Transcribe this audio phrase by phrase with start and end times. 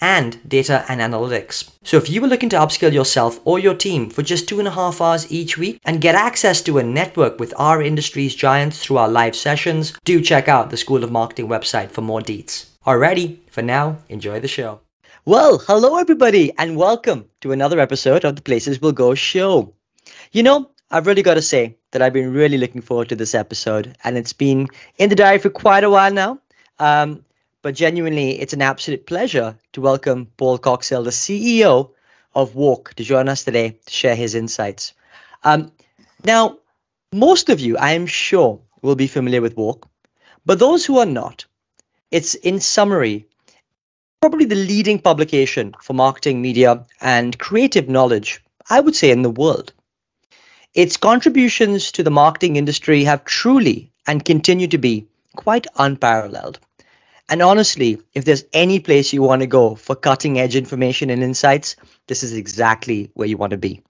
[0.00, 1.70] and data and analytics.
[1.82, 4.68] So if you were looking to upskill yourself or your team for just two and
[4.68, 8.82] a half hours each week and get access to a network with our industry's giants
[8.82, 12.66] through our live sessions, do check out the School of Marketing website for more deets.
[12.86, 14.80] Alrighty, for now, enjoy the show.
[15.24, 19.74] Well, hello everybody and welcome to another episode of the Places We'll Go show.
[20.32, 23.34] You know, I've really got to say that I've been really looking forward to this
[23.34, 26.38] episode and it's been in the diary for quite a while now.
[26.78, 27.24] Um,
[27.68, 31.90] but genuinely, it's an absolute pleasure to welcome Paul Coxhill, the CEO
[32.34, 34.94] of WARC, to join us today to share his insights.
[35.44, 35.70] Um,
[36.24, 36.60] now,
[37.12, 39.82] most of you, I am sure, will be familiar with WARC,
[40.46, 41.44] but those who are not,
[42.10, 43.26] it's in summary
[44.22, 49.28] probably the leading publication for marketing, media, and creative knowledge, I would say, in the
[49.28, 49.74] world.
[50.72, 56.60] Its contributions to the marketing industry have truly and continue to be quite unparalleled.
[57.28, 61.22] And honestly, if there's any place you want to go for cutting edge information and
[61.22, 61.76] insights,
[62.06, 63.82] this is exactly where you want to be.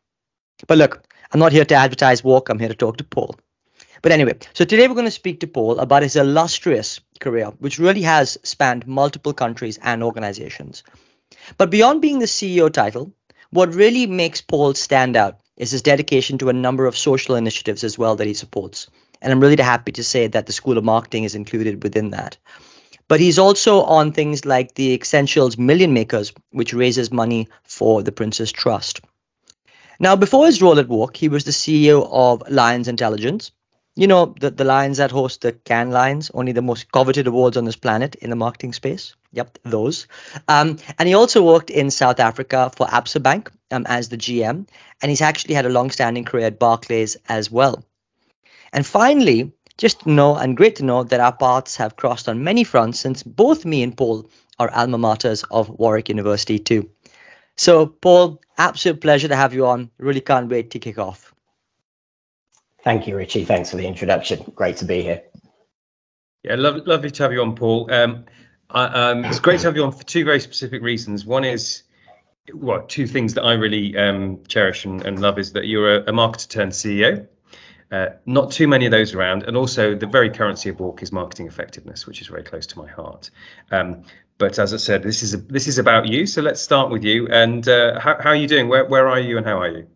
[0.67, 3.37] But look, I'm not here to advertise WARC, I'm here to talk to Paul.
[4.03, 7.79] But anyway, so today we're going to speak to Paul about his illustrious career, which
[7.79, 10.83] really has spanned multiple countries and organizations.
[11.57, 13.13] But beyond being the CEO title,
[13.51, 17.85] what really makes Paul stand out is his dedication to a number of social initiatives
[17.85, 18.89] as well that he supports.
[19.21, 22.37] And I'm really happy to say that the School of Marketing is included within that.
[23.09, 28.13] But he's also on things like the Ascential's Million Makers, which raises money for the
[28.13, 29.01] Prince's Trust.
[29.99, 33.51] Now, before his role at WARC, he was the CEO of Lions Intelligence.
[33.97, 37.57] You know, the, the Lions that host the Cannes Lions, only the most coveted awards
[37.57, 39.17] on this planet in the marketing space.
[39.33, 40.07] Yep, those.
[40.47, 44.69] Um, and he also worked in South Africa for Absa Bank um, as the GM.
[45.03, 47.85] And he's actually had a long standing career at Barclays as well.
[48.73, 52.45] And finally, just to know and great to know that our paths have crossed on
[52.45, 54.29] many fronts since both me and Paul
[54.59, 56.91] are alma maters of Warwick University too.
[57.57, 59.91] So, Paul, absolute pleasure to have you on.
[59.99, 61.35] Really can't wait to kick off.
[62.85, 63.45] Thank you, Richie.
[63.45, 64.53] Thanks for the introduction.
[64.55, 65.23] Great to be here.
[66.43, 67.93] Yeah, lo- lovely to have you on, Paul.
[67.93, 68.25] Um,
[68.71, 71.25] I, um, it's great to have you on for two very specific reasons.
[71.25, 71.83] One is,
[72.55, 76.01] well, two things that I really um, cherish and, and, love is that you're a,
[76.03, 77.27] a marketer turned CEO.
[77.91, 81.11] Uh, not too many of those around, and also the very currency of WARC is
[81.11, 83.31] marketing effectiveness, which is very close to my heart.
[83.71, 84.03] Um,
[84.37, 86.27] but as I said, this is a, this is about you.
[86.27, 87.29] So let's start with you.
[87.29, 88.69] And uh, how, how are you doing?
[88.69, 89.87] Where where are you, and how are you?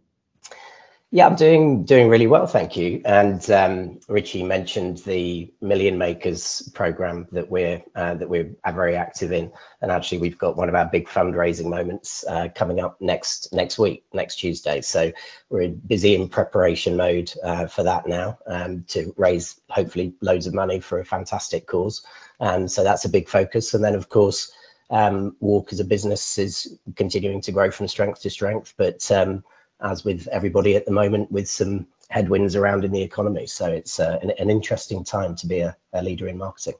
[1.15, 3.03] Yeah, I'm doing doing really well, thank you.
[3.05, 9.31] And um, Richie mentioned the Million Makers program that we're uh, that we're very active
[9.31, 9.53] in,
[9.83, 13.79] and actually we've got one of our big fundraising moments uh, coming up next next
[13.79, 14.81] week, next Tuesday.
[14.81, 15.13] So
[15.51, 20.55] we're busy in preparation mode uh, for that now um, to raise hopefully loads of
[20.55, 22.07] money for a fantastic cause.
[22.41, 23.75] And so that's a big focus.
[23.75, 24.51] And then of course.
[24.91, 29.43] Um, WARC as a business is continuing to grow from strength to strength, but um,
[29.83, 33.47] as with everybody at the moment, with some headwinds around in the economy.
[33.47, 36.75] So it's uh, an, an, interesting time to be a, a, leader in marketing.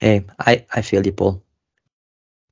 [0.00, 1.42] Hey, I, I feel you, Paul.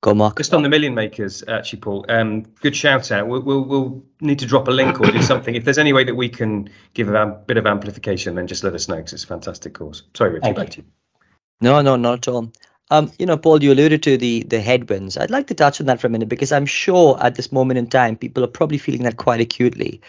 [0.03, 0.37] Go, Mark.
[0.37, 2.07] Just on the million makers, actually, Paul.
[2.09, 3.27] Um, good shout out.
[3.27, 5.55] We'll, we'll, we'll need to drop a link or do something.
[5.55, 8.75] If there's any way that we can give a bit of amplification, then just let
[8.75, 10.03] us know because it's a fantastic course.
[10.15, 10.87] Sorry, Richard, back to you.
[11.61, 12.53] No, no, not at all.
[12.91, 15.17] Um, you know, Paul, you alluded to the the headwinds.
[15.17, 17.79] I'd like to touch on that for a minute because I'm sure at this moment
[17.79, 20.03] in time, people are probably feeling that quite acutely.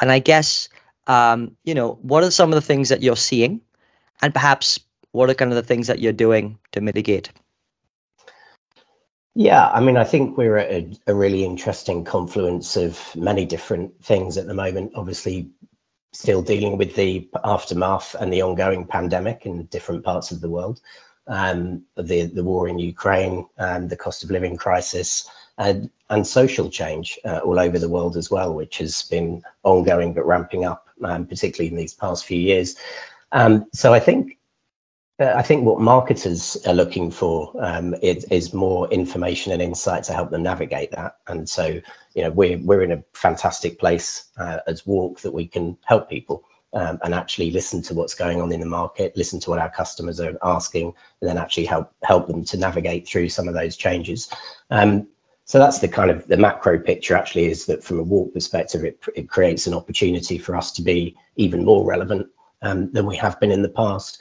[0.00, 0.68] And I guess,
[1.06, 3.60] um, you know, what are some of the things that you're seeing,
[4.20, 4.80] and perhaps
[5.12, 7.30] what are kind of the things that you're doing to mitigate?
[9.36, 14.04] Yeah, I mean, I think we're at a, a really interesting confluence of many different
[14.04, 14.92] things at the moment.
[14.96, 15.50] Obviously,
[16.12, 20.80] still dealing with the aftermath and the ongoing pandemic in different parts of the world
[21.26, 25.28] um, the the war in Ukraine, and the cost of living crisis,
[25.58, 30.12] and and social change uh, all over the world as well, which has been ongoing
[30.12, 32.76] but ramping up, um, particularly in these past few years.
[33.32, 34.38] Um, so I think
[35.20, 40.02] uh, I think what marketers are looking for um, is, is, more information and insight
[40.04, 41.18] to help them navigate that.
[41.28, 41.80] And so,
[42.14, 46.10] you know, we're we're in a fantastic place uh, as WARC that we can help
[46.10, 46.44] people
[46.74, 49.70] um, and actually listen to what's going on in the market, listen to what our
[49.70, 53.76] customers are asking, and then actually help help them to navigate through some of those
[53.76, 54.30] changes.
[54.70, 55.06] Um,
[55.46, 58.84] so that's the kind of the macro picture actually is that from a WARC perspective,
[58.84, 62.26] it, it creates an opportunity for us to be even more relevant
[62.62, 64.20] um, than we have been in the past.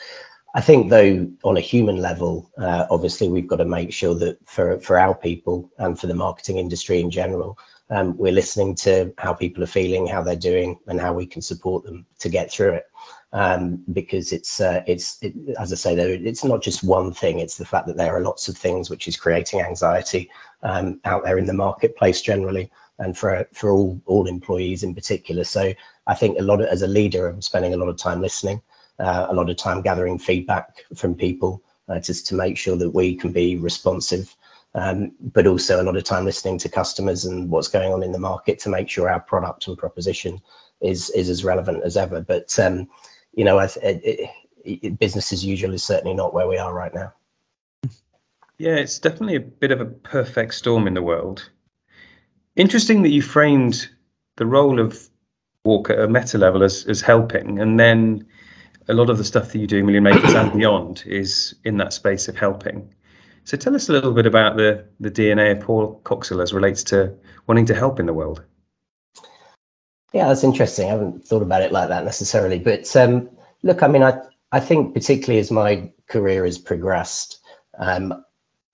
[0.55, 4.37] I think though on a human level, uh, obviously we've got to make sure that
[4.47, 7.57] for, for our people and for the marketing industry in general,
[7.89, 11.41] um, we're listening to how people are feeling, how they're doing, and how we can
[11.41, 12.85] support them to get through it.
[13.33, 17.39] Um, because it's uh, it's it, as I say, though, it's not just one thing.
[17.39, 20.29] It's the fact that there are lots of things which is creating anxiety
[20.61, 22.69] um, out there in the marketplace generally,
[22.99, 25.43] and for for all all employees in particular.
[25.43, 25.73] So
[26.05, 28.61] I think a lot of, as a leader, I'm spending a lot of time listening,
[28.99, 32.91] uh, a lot of time gathering feedback from people, uh, just to make sure that
[32.91, 34.35] we can be responsive
[34.75, 38.11] um, but also a lot of time listening to customers and what's going on in
[38.11, 40.41] the market to make sure our product and proposition
[40.81, 42.21] is is as relevant as ever.
[42.21, 42.87] But um,
[43.33, 44.29] you know, it,
[44.63, 47.13] it, business as usual is certainly not where we are right now.
[48.57, 51.49] Yeah, it's definitely a bit of a perfect storm in the world.
[52.55, 53.89] Interesting that you framed
[54.37, 55.09] the role of
[55.65, 58.25] WARC at a meta level as as helping, and then
[58.87, 61.93] a lot of the stuff that you do, Million Makers and beyond, is in that
[61.93, 62.93] space of helping.
[63.45, 66.83] So tell us a little bit about the, the DNA of Paul Coxhill as relates
[66.85, 67.13] to
[67.47, 68.43] wanting to help in the world.
[70.13, 70.87] Yeah, that's interesting.
[70.87, 72.59] I haven't thought about it like that necessarily.
[72.59, 73.29] But um,
[73.63, 77.41] look, I mean, I, I think particularly as my career has progressed,
[77.77, 78.23] um,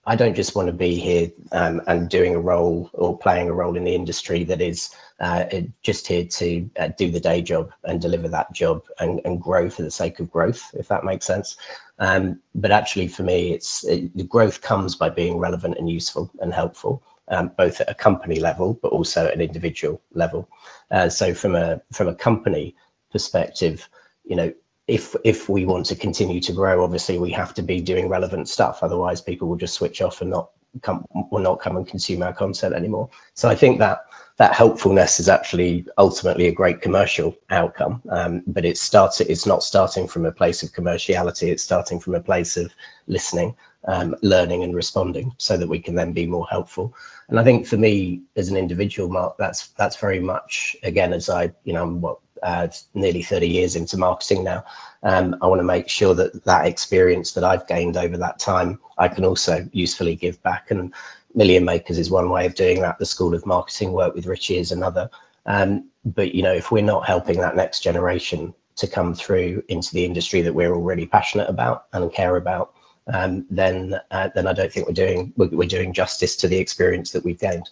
[0.05, 3.53] I don't just want to be here um, and doing a role or playing a
[3.53, 5.45] role in the industry that is uh,
[5.83, 9.69] just here to uh, do the day job and deliver that job and, and grow
[9.69, 11.57] for the sake of growth, if that makes sense.
[11.99, 16.31] Um, but actually, for me, it's it, the growth comes by being relevant and useful
[16.39, 20.47] and helpful, um, both at a company level, but also at an individual level.
[20.91, 22.73] Uh, so, from a from a company
[23.11, 23.89] perspective,
[24.23, 24.53] you know,
[24.89, 28.49] if if we want to continue to grow, obviously we have to be doing relevant
[28.49, 28.81] stuff.
[28.81, 30.49] Otherwise, people will just switch off and not
[30.81, 33.09] come will not come and consume our content anymore.
[33.35, 34.05] So I think that
[34.37, 38.01] that helpfulness is actually ultimately a great commercial outcome.
[38.09, 41.49] Um, but it starts it's not starting from a place of commerciality.
[41.49, 42.73] It's starting from a place of
[43.07, 43.55] listening,
[43.85, 46.95] um, learning, and responding, so that we can then be more helpful.
[47.27, 51.29] And I think for me as an individual, Mark, that's that's very much again as
[51.29, 54.63] I you know I'm what uh, nearly 30 years into marketing now.
[55.03, 58.79] Um, I want to make sure that that experience that I've gained over that time,
[58.97, 60.71] I can also usefully give back.
[60.71, 60.93] And
[61.35, 62.99] Million Makers is one way of doing that.
[62.99, 65.09] The School of Marketing work with Richie is another.
[65.45, 69.93] Um, but you know, if we're not helping that next generation to come through into
[69.93, 72.73] the industry that we're already passionate about and care about,
[73.13, 76.57] um, then uh, then I don't think we're doing we're, we're doing justice to the
[76.57, 77.69] experience that we've gained.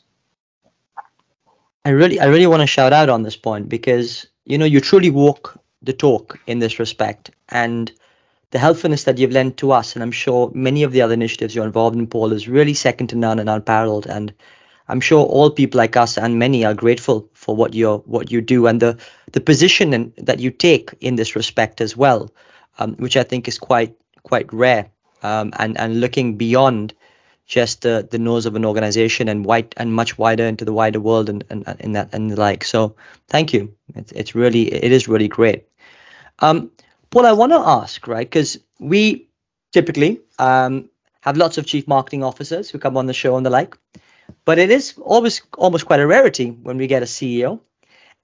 [1.86, 4.80] I really I really want to shout out on this point because you know, you
[4.80, 7.32] truly walk the talk in this respect.
[7.50, 7.92] And
[8.52, 11.54] the helpfulness that you've lent to us, and I'm sure many of the other initiatives
[11.54, 14.08] you're involved in, Paul, is really second to none and unparalleled.
[14.08, 14.34] And
[14.88, 18.40] I'm sure all people like us and many are grateful for what you what you
[18.40, 18.98] do and the
[19.34, 22.32] the position in, that you take in this respect as well,
[22.80, 24.90] um, which I think is quite quite rare.
[25.24, 26.94] Um, and and looking beyond
[27.48, 31.00] just the, the nose of an organization and white and much wider into the wider
[31.00, 32.64] world and, and, and that and the like.
[32.66, 32.96] So
[33.28, 33.74] thank you.
[33.96, 35.66] It's, it's really it is really great.
[36.40, 36.72] Um,
[37.10, 38.30] Paul, I want to ask, right?
[38.30, 39.30] Because we
[39.72, 40.90] typically um,
[41.22, 43.78] have lots of chief marketing officers who come on the show and the like,
[44.44, 47.62] but it is always almost quite a rarity when we get a CEO.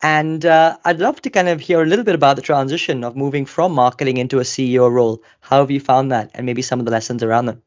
[0.01, 3.15] And uh, I'd love to kind of hear a little bit about the transition of
[3.15, 5.23] moving from marketing into a CEO role.
[5.39, 7.57] How have you found that, and maybe some of the lessons around that?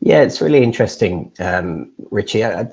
[0.00, 2.44] Yeah, it's really interesting, um, Richie.
[2.44, 2.68] I, I,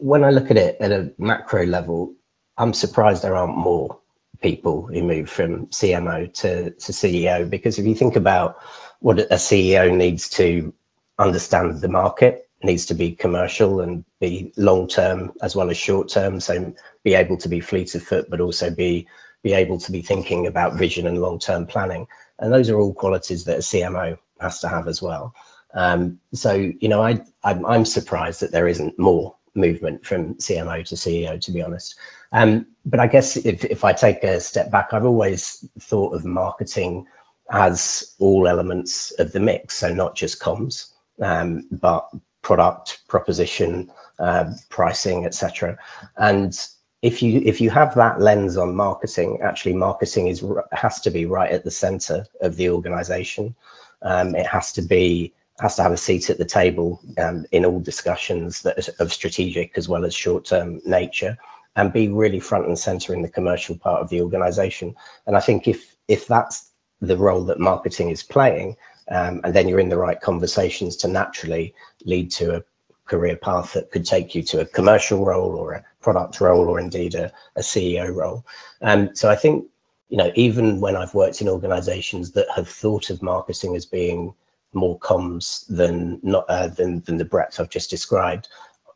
[0.00, 2.14] when I look at it at a macro level,
[2.58, 3.98] I'm surprised there aren't more
[4.42, 8.56] people who move from CMO to, to CEO because if you think about
[9.00, 10.72] what a CEO needs to
[11.18, 16.08] understand the market, needs to be commercial and be long term as well as short
[16.08, 16.40] term.
[16.40, 19.06] So be able to be fleet of foot, but also be
[19.42, 22.06] be able to be thinking about vision and long term planning.
[22.38, 25.34] And those are all qualities that a CMO has to have as well.
[25.74, 30.84] Um, so, you know, I, I'm, I'm, surprised that there isn't more movement from CMO
[30.86, 31.94] to CEO, to be honest.
[32.32, 36.24] Um, but I guess if, if I take a step back, I've always thought of
[36.24, 37.06] marketing
[37.52, 39.76] as all elements of the mix.
[39.76, 42.08] So not just comms, um, but
[42.42, 45.76] product, proposition, uh, pricing, etc.
[46.16, 46.58] And
[47.02, 51.26] if you if you have that lens on marketing, actually marketing is has to be
[51.26, 53.54] right at the center of the organization.
[54.02, 57.64] Um, it has to be has to have a seat at the table um, in
[57.64, 61.36] all discussions that are of strategic as well as short-term nature
[61.76, 64.94] and be really front and center in the commercial part of the organization
[65.26, 68.76] and i think if if that's the role that marketing is playing
[69.10, 71.74] um, and then you're in the right conversations to naturally
[72.04, 72.62] lead to a
[73.10, 76.78] career path that could take you to a commercial role or a product role or
[76.78, 78.46] indeed a, a CEO role.
[78.82, 79.66] Um, so I think,
[80.10, 84.32] you know, even when I've worked in organizations that have thought of marketing as being
[84.72, 88.48] more comms than not uh, than than the breadth I've just described,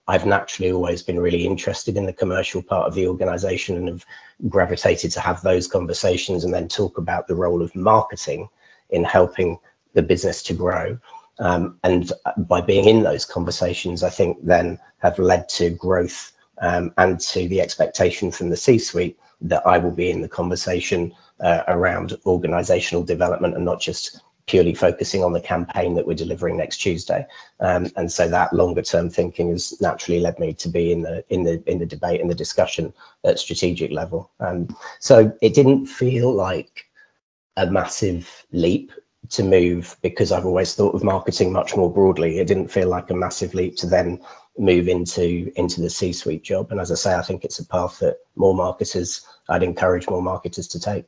[0.06, 4.04] I've naturally always been really interested in the commercial part of the organization and have
[4.48, 8.48] gravitated to have those conversations and then talk about the role of marketing
[8.90, 9.58] in helping
[9.94, 10.98] the business to grow.
[11.38, 16.92] Um, and by being in those conversations, I think then have led to growth um,
[16.98, 21.12] and to the expectation from the C suite that I will be in the conversation
[21.40, 26.56] uh, around organizational development and not just purely focusing on the campaign that we're delivering
[26.56, 27.26] next Tuesday.
[27.60, 31.24] Um, and so that longer term thinking has naturally led me to be in the
[31.30, 32.92] in the in the debate and the discussion
[33.24, 34.30] at strategic level.
[34.40, 36.86] Um, so it didn't feel like
[37.56, 38.92] a massive leap
[39.30, 42.38] to move because I've always thought of marketing much more broadly.
[42.38, 44.20] It didn't feel like a massive leap to then
[44.58, 46.70] move into into the C-suite job.
[46.70, 50.22] And as I say, I think it's a path that more marketers, I'd encourage more
[50.22, 51.06] marketers to take.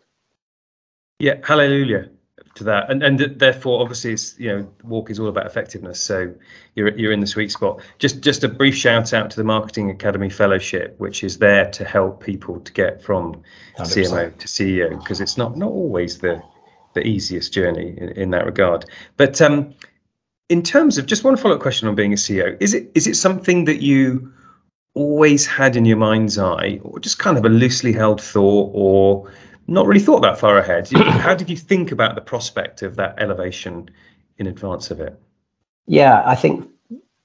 [1.18, 2.10] Yeah, hallelujah
[2.56, 2.90] to that.
[2.90, 6.00] And and therefore obviously it's you know WARC is all about effectiveness.
[6.00, 6.34] So
[6.74, 7.80] you're you're in the sweet spot.
[7.98, 11.84] Just just a brief shout out to the marketing academy fellowship which is there to
[11.84, 13.42] help people to get from
[13.78, 13.86] 100%.
[13.86, 16.42] cmo to ceo because it's not not always the
[16.94, 18.84] the easiest journey in, in that regard.
[19.16, 19.74] But um
[20.48, 23.16] in terms of just one follow-up question on being a ceo is it is it
[23.16, 24.32] something that you
[24.94, 29.30] always had in your mind's eye or just kind of a loosely held thought or
[29.68, 30.88] not really thought that far ahead.
[30.94, 33.90] How did you think about the prospect of that elevation
[34.38, 35.20] in advance of it?
[35.86, 36.68] Yeah, I think,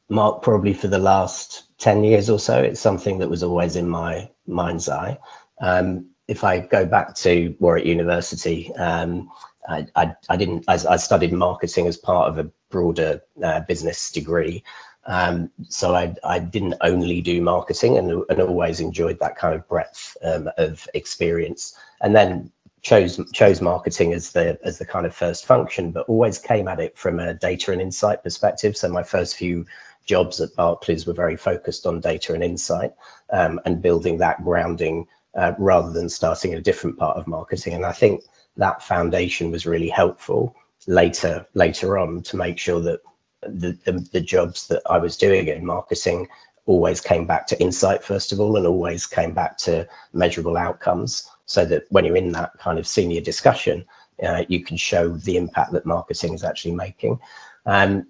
[0.09, 3.89] Mark, probably for the last 10 years or so, it's something that was always in
[3.89, 5.17] my mind's eye.
[5.61, 9.29] Um, if I go back to Warwick University, um,
[9.67, 14.11] I, I, I, didn't, I, I, studied marketing as part of a broader uh, business
[14.11, 14.63] degree.
[15.05, 19.67] Um, so I, I didn't only do marketing and, and always enjoyed that kind of
[19.67, 21.75] breadth um, of experience.
[22.01, 26.37] And then chose chose marketing as the as the kind of first function, but always
[26.37, 28.75] came at it from a data and insight perspective.
[28.75, 29.65] So my first few
[30.05, 32.93] jobs at Barclays were very focused on data and insight
[33.31, 37.73] um, and building that grounding uh, rather than starting in a different part of marketing.
[37.73, 38.23] And I think
[38.57, 40.55] that foundation was really helpful
[40.87, 42.99] later later on to make sure that
[43.43, 46.27] the, the, the jobs that I was doing in marketing
[46.65, 51.29] always came back to insight first of all and always came back to measurable outcomes
[51.45, 53.83] so that when you're in that kind of senior discussion
[54.23, 57.19] uh, you can show the impact that marketing is actually making.
[57.65, 58.07] Um,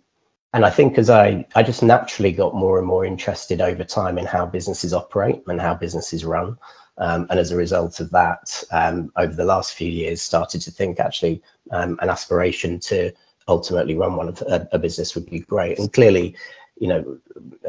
[0.54, 4.18] and i think as i i just naturally got more and more interested over time
[4.18, 6.58] in how businesses operate and how businesses run.
[6.98, 10.72] Um, and as a result of that um, over the last few years started to
[10.72, 13.12] think actually um, an aspiration to
[13.48, 15.80] ultimately run one of a, a business would be great.
[15.80, 16.36] And clearly,
[16.80, 17.18] you know,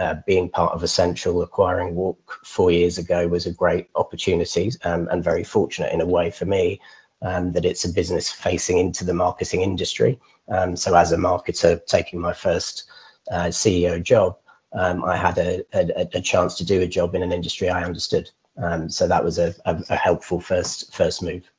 [0.00, 5.08] uh, being part of Ascential, acquiring WARC four years ago was a great opportunity um,
[5.10, 6.80] and very fortunate in a way for me
[7.22, 10.18] um, that it's a business facing into the marketing industry.
[10.48, 12.84] Um, so as a marketer taking my first
[13.30, 14.38] uh, CEO job,
[14.72, 17.84] um, I had a, a, a, chance to do a job in an industry I
[17.84, 18.30] understood.
[18.56, 21.50] Um, so that was a, a helpful first first move.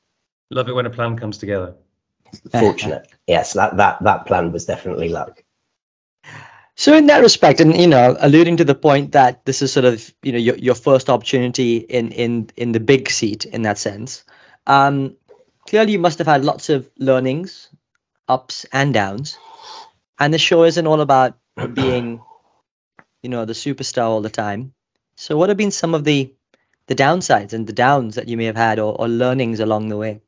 [0.49, 1.75] Love it when a plan comes together
[2.51, 3.07] fortunate.
[3.27, 5.43] yes, that that that plan was definitely luck.
[6.75, 9.85] So in that respect, and you know, alluding to the point that this is sort
[9.85, 13.77] of you know your, your first opportunity in in in the big seat in that
[13.77, 14.23] sense,
[14.65, 15.15] um,
[15.67, 17.69] clearly you must have had lots of learnings,
[18.27, 19.37] ups and downs,
[20.19, 21.37] and the show isn't all about
[21.73, 22.21] being,
[23.21, 24.73] you know, the superstar all the time.
[25.15, 26.33] So what have been some of the
[26.87, 29.97] the downsides and the downs that you may have had or, or learnings along the
[29.97, 30.21] way?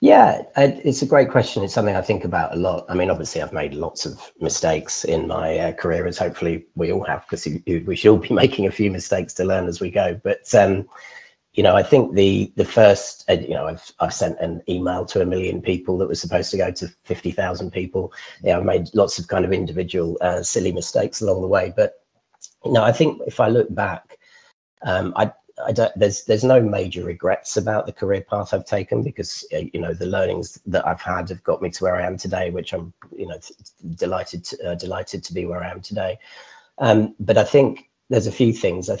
[0.00, 1.64] Yeah, it's a great question.
[1.64, 2.84] It's something I think about a lot.
[2.88, 6.92] I mean, obviously, I've made lots of mistakes in my uh, career, as hopefully we
[6.92, 9.90] all have, because we should all be making a few mistakes to learn as we
[9.90, 10.20] go.
[10.22, 10.88] But um,
[11.54, 15.04] you know, I think the the first, uh, you know, I've I've sent an email
[15.06, 18.12] to a million people that was supposed to go to fifty thousand people.
[18.44, 21.72] Yeah, I've made lots of kind of individual uh, silly mistakes along the way.
[21.76, 21.94] But
[22.64, 24.18] you know, I think if I look back,
[24.82, 25.32] um, I
[25.66, 29.62] I don't, there's there's no major regrets about the career path I've taken because uh,
[29.72, 32.50] you know the learnings that I've had have got me to where I am today,
[32.50, 33.38] which I'm you know
[33.94, 36.18] delighted to, uh, delighted to be where I am today.
[36.78, 38.98] Um, but I think there's a few things I,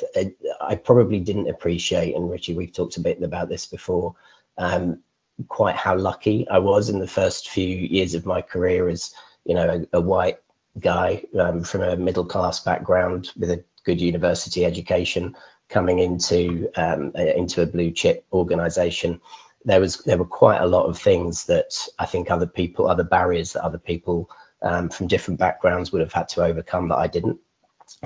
[0.60, 4.14] I, probably didn't appreciate, and Richie, we've talked a bit about this before.
[4.58, 5.00] Um,
[5.46, 9.54] quite how lucky I was in the first few years of my career as you
[9.54, 10.38] know a, a white
[10.80, 15.34] guy um, from a middle class background with a good university education
[15.68, 19.20] coming into um, into a blue chip organization.
[19.64, 23.04] There was there were quite a lot of things that i think other people other
[23.04, 24.30] barriers that other people
[24.62, 27.38] um, from different backgrounds would have had to overcome that i didn't.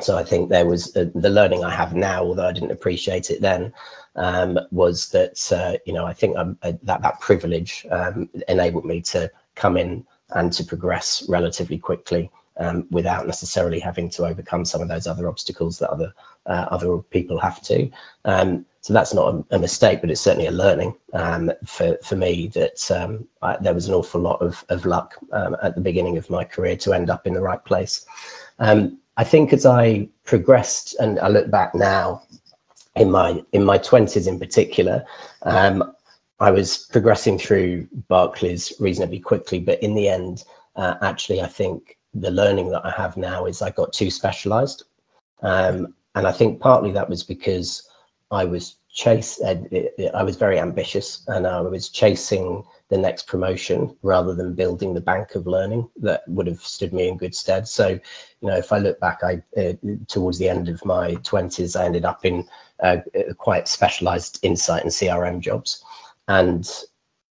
[0.01, 3.31] So I think there was uh, the learning I have now, although I didn't appreciate
[3.31, 3.73] it then,
[4.15, 9.01] um, was that uh, you know I think uh, that that privilege um, enabled me
[9.03, 14.81] to come in and to progress relatively quickly um, without necessarily having to overcome some
[14.83, 16.13] of those other obstacles that other
[16.47, 17.91] uh, other people have to.
[18.25, 22.17] Um, so that's not a, a, mistake, but it's certainly a learning um, for for
[22.17, 25.81] me that um, I, there was an awful lot of of luck um, at the
[25.81, 28.05] beginning of my career to end up in the right place.
[28.59, 32.23] Um, I think as I progressed and I look back now,
[32.97, 35.05] in my in my twenties in particular,
[36.43, 40.43] I was progressing through Barclays reasonably quickly, but in the end,
[40.75, 44.85] uh, actually, I think the learning that I have now is I got too specialised,
[45.43, 47.89] um, and I think partly that was because
[48.31, 49.41] I was chase.
[49.43, 55.01] I was very ambitious, and I was chasing the next promotion rather than building the
[55.01, 57.67] bank of learning that would have stood me in good stead.
[57.67, 59.73] So, you know, if I look back, I uh,
[60.09, 62.47] towards the end of my twenties, I ended up in
[62.81, 62.99] uh,
[63.39, 65.83] quite specialised insight and CRM jobs,
[66.29, 66.71] and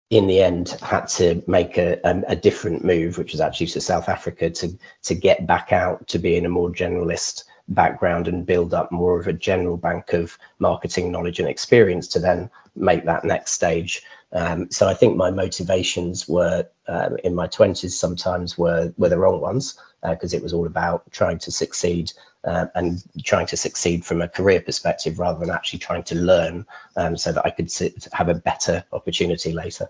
[0.09, 3.81] in the end had to make a, a, a, different move, which was actually to
[3.81, 8.73] South Africa to to get back out to being a more generalist background and build
[8.73, 13.23] up more of a general bank of marketing knowledge and experience to then make that
[13.23, 14.01] next stage.
[14.31, 19.19] Um, so I think my motivations were um, in my twenties sometimes were were the
[19.19, 22.11] wrong ones because uh, it was all about trying to succeed
[22.43, 26.65] uh, and trying to succeed from a career perspective rather than actually trying to learn
[26.95, 29.87] um, so that I could sit, have a better opportunity later.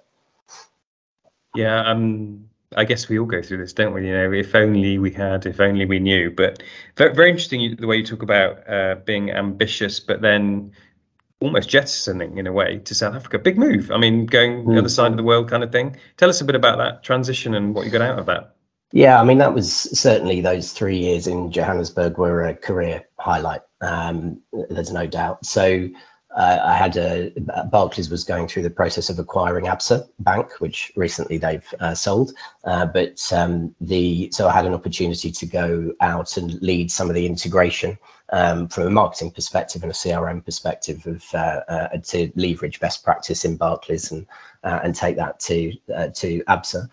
[1.55, 4.07] Yeah, um, I guess we all go through this, don't we?
[4.07, 6.31] You know, if only we had, if only we knew.
[6.31, 6.61] But
[6.95, 10.71] very, very interesting the way you talk about uh, being ambitious, but then
[11.41, 13.39] almost jettisoning in a way to South Africa.
[13.39, 13.91] Big move.
[13.91, 14.73] I mean, going mm.
[14.73, 15.97] the other side of the world kind of thing.
[16.17, 18.55] Tell us a bit about that transition and what you got out of that.
[18.91, 23.61] Yeah, I mean, that was certainly those three years in Johannesburg were a career highlight.
[23.81, 25.45] Um, there's no doubt.
[25.45, 25.87] So
[26.35, 27.31] uh, I had a
[27.71, 32.33] Barclays was going through the process of acquiring Absa Bank, which recently they've uh, sold.
[32.63, 37.09] Uh, but um, the so I had an opportunity to go out and lead some
[37.09, 37.97] of the integration
[38.31, 43.03] um, from a marketing perspective and a CRM perspective of uh, uh, to leverage best
[43.03, 44.25] practice in Barclays and
[44.63, 45.73] uh, and take that to
[46.13, 46.89] to Absa.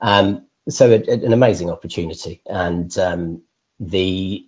[0.00, 3.42] Um, so a, an amazing opportunity, and um,
[3.80, 4.46] the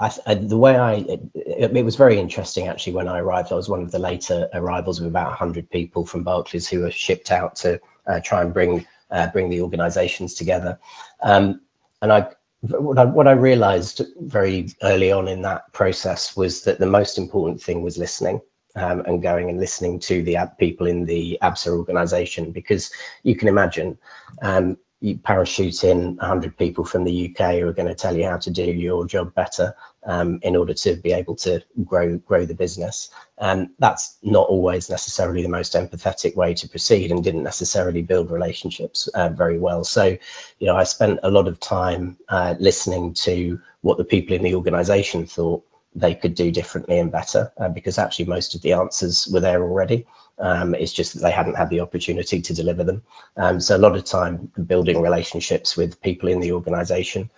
[0.00, 3.52] I, I, the way I, it, it, was very interesting actually when I arrived.
[3.52, 6.90] I was one of the later arrivals of about 100 people from Barclays who were
[6.90, 10.78] shipped out to uh, try and bring uh, bring the organisations together.
[11.22, 11.62] Um,
[12.02, 12.28] and I
[12.60, 17.18] what, I, what I realised very early on in that process was that the most
[17.18, 18.40] important thing was listening.
[18.76, 22.92] Um, and going and listening to the people in the ABSA organisation because
[23.24, 23.98] you can imagine
[24.42, 28.24] um, you parachute in 100 people from the UK who are going to tell you
[28.24, 32.44] how to do your job better um, in order to be able to grow grow
[32.44, 33.10] the business.
[33.38, 38.30] And that's not always necessarily the most empathetic way to proceed and didn't necessarily build
[38.30, 39.84] relationships uh, very well.
[39.84, 40.16] So,
[40.58, 44.42] you know, I spent a lot of time uh, listening to what the people in
[44.42, 45.64] the organization thought
[45.98, 49.62] they could do differently and better uh, because actually most of the answers were there
[49.62, 50.06] already.
[50.38, 53.02] Um, it's just that they hadn't had the opportunity to deliver them.
[53.36, 57.30] Um, so a lot of time building relationships with people in the organization.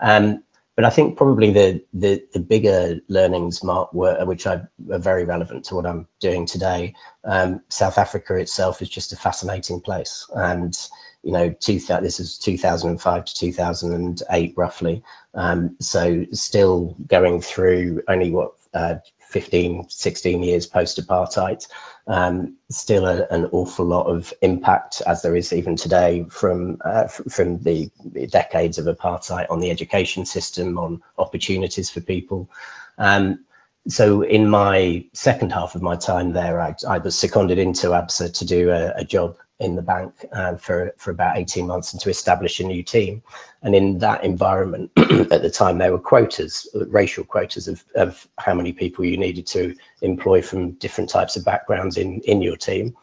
[0.00, 0.42] Um,
[0.78, 5.24] but I think probably the, the, the bigger learnings, Mark, were which are, are very
[5.24, 6.94] relevant to what I'm doing today.
[7.24, 10.78] Um, South Africa itself is just a fascinating place, and
[11.24, 15.02] you know, two, this is 2005 to 2008 roughly.
[15.34, 21.66] Um, so still going through only what uh, 15, 16 years post apartheid,
[22.06, 27.06] um, still a, an awful lot of impact, as there is even today, from uh,
[27.06, 27.90] from the
[28.30, 32.48] decades of apartheid on the education system, on opportunities for people.
[32.96, 33.44] Um,
[33.88, 38.32] so in my second half of my time there, I, I was seconded into ABSA
[38.34, 42.00] to do a, a job in the bank uh, for for about 18 months and
[42.02, 43.22] to establish a new team.
[43.62, 48.54] And in that environment, at the time, there were quotas, racial quotas of, of how
[48.54, 52.96] many people you needed to employ from different types of backgrounds in in your team.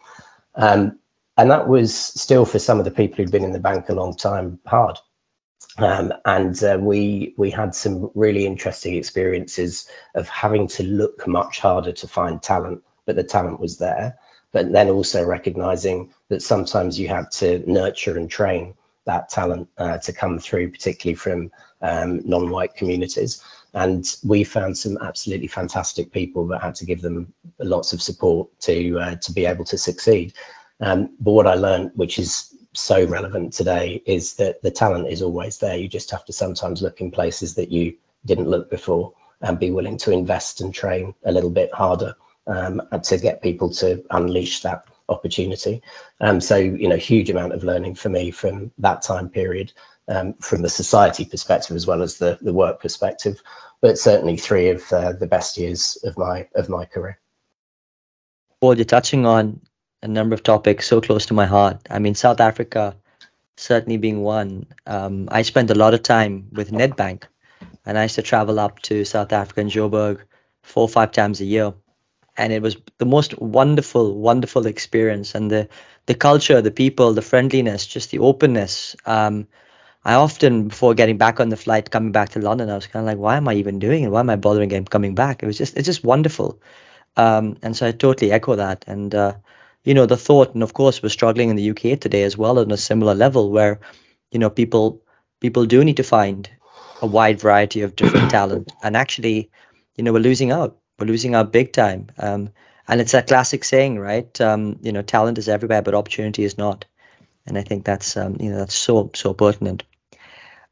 [0.55, 0.99] Um,
[1.37, 3.93] and that was still for some of the people who'd been in the bank a
[3.93, 4.97] long time hard.
[5.77, 11.59] Um, and uh, we we had some really interesting experiences of having to look much
[11.59, 14.17] harder to find talent, but the talent was there
[14.55, 18.73] but then also recognizing that sometimes you have to nurture and train
[19.05, 21.51] that talent uh, to come through, particularly from
[21.81, 23.43] um, non-white communities.
[23.73, 28.47] And we found some absolutely fantastic people but had to give them lots of support
[28.61, 30.31] to uh, to be able to succeed.
[30.79, 35.21] Um, but what I learned, which is so relevant today, is that the talent is
[35.21, 35.77] always there.
[35.77, 39.71] You just have to sometimes look in places that you didn't look before and be
[39.71, 42.15] willing to invest and train a little bit harder
[42.47, 45.81] um, to get people to unleash that opportunity.
[46.21, 49.71] Um, so, you know, huge amount of learning for me from that time period,
[50.07, 53.41] um, from the society perspective as well as the, the work perspective.
[53.81, 57.19] But certainly three of uh, the best years of my of my career.
[58.61, 59.61] Paul, you're touching on
[60.05, 61.77] a number of topics so close to my heart.
[61.89, 62.95] I mean, South Africa
[63.57, 64.67] certainly being one.
[64.85, 67.23] Um, I spent a lot of time with Nedbank,
[67.85, 70.21] and I used to travel up to South Africa and Joburg
[70.61, 71.73] four or five times a year
[72.37, 75.35] and it was the most wonderful, wonderful experience.
[75.35, 75.69] And the
[76.05, 78.95] the culture, the people, the friendliness, just the openness.
[79.05, 79.47] Um,
[80.03, 83.03] I often, before getting back on the flight, coming back to London, I was kind
[83.03, 84.09] of like, why am I even doing it?
[84.09, 85.41] Why am I bothering coming back?
[85.41, 86.59] It was just, it's just wonderful.
[87.17, 88.85] Um, and so I totally echo that.
[88.85, 89.33] And, uh,
[89.85, 92.59] you know, the thought, and of course, we're struggling in the UK today as well
[92.59, 93.79] on a similar level where,
[94.31, 95.01] you know, people,
[95.39, 96.49] people do need to find
[97.01, 98.73] a wide variety of different talent.
[98.83, 99.49] And actually,
[99.95, 102.07] you know, we're losing out we're losing out big time.
[102.17, 102.49] Um,
[102.87, 104.39] and it's a classic saying, right?
[104.39, 106.85] Um, you know, talent is everywhere, but opportunity is not.
[107.47, 109.83] And I think that's um, you know that's so so pertinent.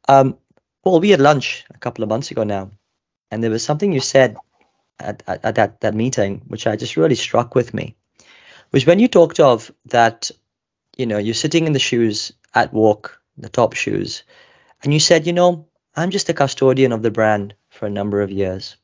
[0.08, 0.38] Um,
[0.82, 2.70] Paul, we had lunch a couple of months ago now,
[3.30, 4.36] and there was something you said
[4.98, 7.96] at, at, at that that meeting which I just really struck with me,
[8.74, 10.32] was when you talked of that,
[10.96, 14.24] you know, you're sitting in the shoes at WARC, the top shoes,
[14.82, 18.20] and you said, you know, I'm just a custodian of the brand for a number
[18.20, 18.76] of years.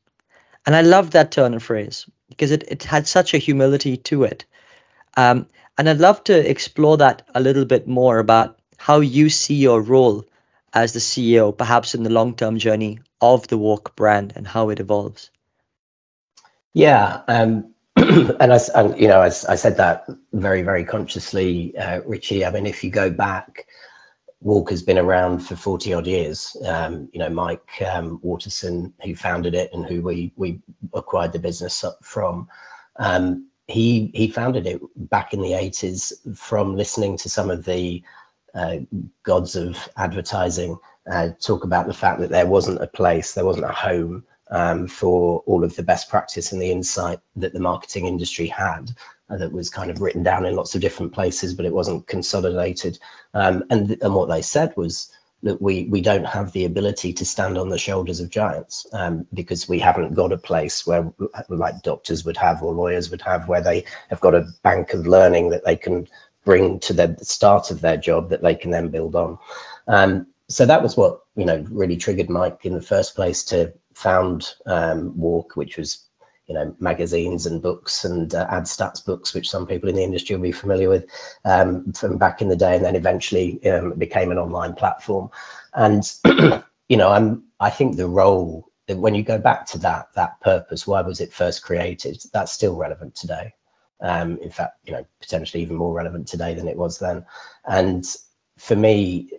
[0.65, 4.23] And I love that turn of phrase because it, it had such a humility to
[4.23, 4.45] it.
[5.17, 9.55] Um, and I'd love to explore that a little bit more about how you see
[9.55, 10.23] your role
[10.73, 14.69] as the CEO, perhaps in the long term journey of the WARC brand and how
[14.69, 15.31] it evolves.
[16.73, 17.23] Yeah.
[17.27, 17.70] Um,
[18.39, 22.45] and I, and, you know, as I said that very, very consciously, uh, Richie.
[22.45, 23.65] I mean, if you go back
[24.41, 26.57] WARC's been around for 40 odd years.
[26.65, 30.59] Um, you know, Mike um, Waterson, who founded it and who we we
[30.93, 32.47] acquired the business from,
[32.97, 38.03] um, he he founded it back in the 80s from listening to some of the
[38.55, 38.77] uh,
[39.23, 40.77] gods of advertising
[41.09, 44.87] uh, talk about the fact that there wasn't a place, there wasn't a home um,
[44.87, 48.91] for all of the best practice and the insight that the marketing industry had
[49.29, 52.99] that was kind of written down in lots of different places, but it wasn't consolidated.
[53.33, 55.11] Um, and and what they said was
[55.43, 59.25] that we we don't have the ability to stand on the shoulders of giants um,
[59.33, 61.11] because we haven't got a place where
[61.49, 65.07] like doctors would have or lawyers would have where they have got a bank of
[65.07, 66.07] learning that they can
[66.43, 69.37] bring to the start of their job that they can then build on.
[69.87, 73.73] Um, so that was what you know really triggered Mike in the first place to
[73.93, 76.07] found um, WARC, which was
[76.47, 80.03] you know magazines and books and uh, ad stats books, which some people in the
[80.03, 81.05] industry will be familiar with
[81.45, 85.29] um, from back in the day, and then eventually um, became an online platform.
[85.73, 86.03] And
[86.89, 90.87] you know, I'm I think the role when you go back to that that purpose,
[90.87, 92.21] why was it first created?
[92.33, 93.53] That's still relevant today.
[94.01, 97.25] Um, in fact, you know, potentially even more relevant today than it was then.
[97.65, 98.03] And
[98.57, 99.29] for me,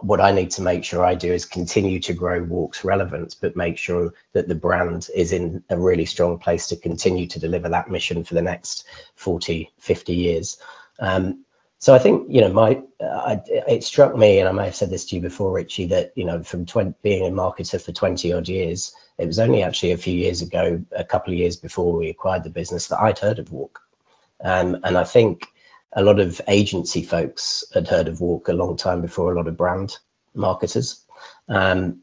[0.00, 3.56] what I need to make sure I do is continue to grow WARC's relevance, but
[3.56, 7.68] make sure that the brand is in a really strong place to continue to deliver
[7.70, 10.58] that mission for the next 40, 50 years.
[10.98, 11.44] Um,
[11.78, 14.90] so I think, you know, my uh, it struck me, and I may have said
[14.90, 18.32] this to you before, Richie, that, you know, from 20, being a marketer for 20
[18.32, 21.92] odd years, it was only actually a few years ago, a couple of years before
[21.96, 23.76] we acquired the business, that I'd heard of WARC,
[24.42, 25.46] Um, and I think
[25.94, 29.48] a lot of agency folks had heard of WARC a long time before a lot
[29.48, 29.98] of brand
[30.34, 31.04] marketers.
[31.48, 32.00] Um,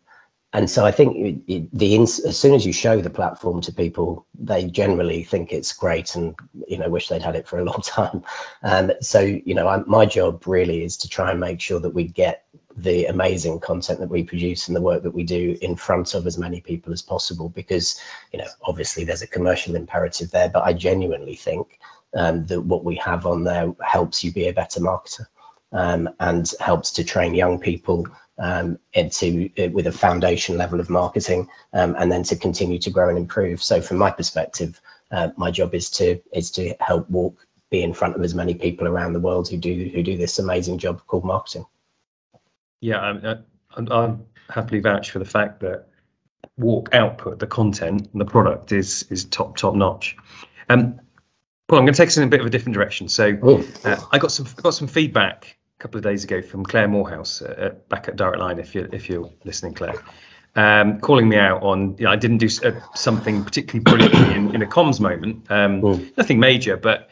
[0.54, 3.72] and so I think it, it, the as soon as you show the platform to
[3.72, 6.36] people, they generally think it's great and
[6.68, 8.24] you know wish they'd had it for a long time.
[8.64, 11.94] Um, so you know, I, my job really is to try and make sure that
[11.94, 15.76] we get the amazing content that we produce and the work that we do in
[15.76, 18.00] front of as many people as possible because
[18.32, 21.80] you know obviously there's a commercial imperative there but i genuinely think
[22.16, 25.26] um, that what we have on there helps you be a better marketer
[25.72, 28.06] um, and helps to train young people
[28.38, 32.90] um, into uh, with a foundation level of marketing um, and then to continue to
[32.90, 33.62] grow and improve.
[33.62, 37.36] So from my perspective, uh, my job is to is to help WARC
[37.70, 40.40] be in front of as many people around the world who do who do this
[40.40, 41.66] amazing job called marketing.
[42.82, 43.46] Yeah, I'm,
[43.76, 45.88] I'm, I'm happily vouch for the fact that
[46.60, 50.18] WARC output, the content, and the product is is top top notch.
[50.70, 51.00] Um,
[51.72, 53.08] well, I'm going to take us in a bit of a different direction.
[53.08, 53.38] So
[53.86, 57.42] uh, I got some got some feedback a couple of days ago from Claire Morehouse
[57.42, 58.60] uh, back at Direct Line.
[58.60, 59.96] If you if you're listening, Claire,
[60.58, 64.56] um, calling me out on you know I didn't do uh, something particularly brilliant in,
[64.56, 65.50] in a comms moment.
[65.50, 67.10] Um, nothing major, but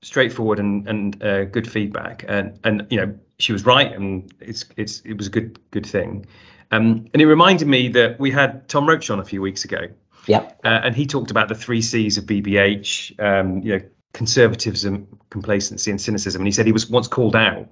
[0.00, 2.24] straightforward and and uh, good feedback.
[2.26, 5.84] And and you know she was right, and it's it's it was a good good
[5.84, 6.24] thing.
[6.70, 9.88] Um, and it reminded me that we had Tom Roach on a few weeks ago.
[10.26, 10.60] Yep.
[10.64, 15.90] Uh, and he talked about the three C's of BBH, um, you know, conservatism, complacency,
[15.90, 16.40] and cynicism.
[16.40, 17.68] And he said he was once called out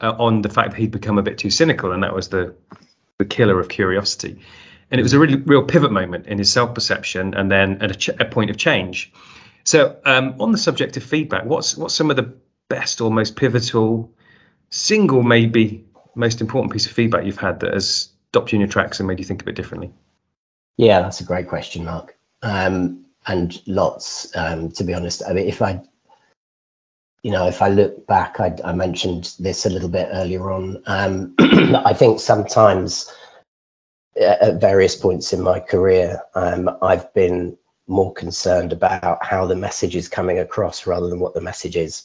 [0.00, 2.54] uh, on the fact that he'd become a bit too cynical, and that was the
[3.18, 4.40] the killer of curiosity.
[4.90, 7.90] And it was a really real pivot moment in his self perception, and then at
[7.90, 9.12] a, ch- a, point of change.
[9.64, 12.34] So, um, on the subject of feedback, what's what's some of the
[12.68, 14.12] best or most pivotal,
[14.70, 18.68] single maybe most important piece of feedback you've had that has stopped you in your
[18.68, 19.92] tracks and made you think a bit differently?
[20.76, 22.16] Yeah, that's a great question, Mark.
[22.42, 25.22] Um, and lots, um, to be honest.
[25.26, 25.80] I mean, if I,
[27.22, 30.82] you know, if I look back, I, I mentioned this a little bit earlier on.
[30.86, 33.10] Um, I think sometimes
[34.20, 37.56] at various points in my career, um, I've been
[37.86, 42.04] more concerned about how the message is coming across rather than what the message is,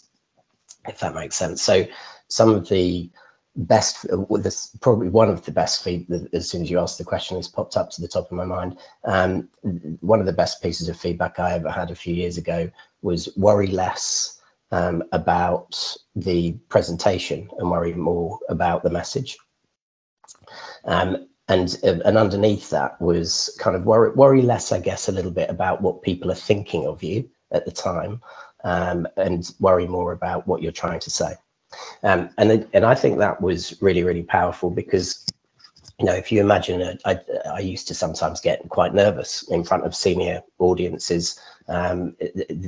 [0.87, 1.61] if that makes sense.
[1.61, 1.85] So
[2.27, 3.09] some of the
[3.55, 4.05] best
[4.41, 7.47] this probably one of the best feed as soon as you asked the question it's
[7.47, 8.77] popped up to the top of my mind.
[9.05, 9.49] Um,
[10.01, 12.69] one of the best pieces of feedback i ever had a few years ago
[13.01, 14.39] was worry less
[14.71, 19.37] um, about the presentation and worry more about the message.
[20.85, 25.31] Um, and and underneath that was kind of worry, worry less i guess a little
[25.31, 28.21] bit about what people are thinking of you at the time
[28.63, 31.33] um, and worry more about what you're trying to say
[32.03, 35.25] um, and and I think that was really really powerful because
[35.99, 37.19] you know if you imagine it, I,
[37.51, 42.15] I used to sometimes get quite nervous in front of senior audiences um,